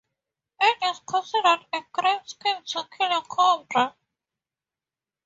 It 0.59 0.77
is 0.83 0.99
considered 1.05 1.63
a 1.71 1.83
great 1.93 2.27
sin 2.41 2.63
to 2.63 2.89
kill 2.97 3.11
a 3.15 3.21
cobra. 3.21 3.95